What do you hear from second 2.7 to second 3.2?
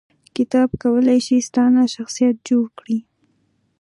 کړي